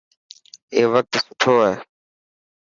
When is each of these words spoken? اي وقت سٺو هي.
اي 0.73 0.81
وقت 0.93 1.13
سٺو 1.25 1.53
هي. 1.65 1.73